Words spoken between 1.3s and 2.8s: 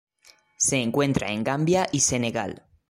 en Gambia y Senegal.